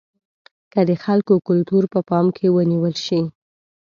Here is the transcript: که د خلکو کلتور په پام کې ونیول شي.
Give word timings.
که 0.73 0.81
د 0.89 0.91
خلکو 1.03 1.33
کلتور 1.47 1.83
په 1.93 1.99
پام 2.09 2.25
کې 2.37 2.47
ونیول 2.55 2.95
شي. 3.05 3.21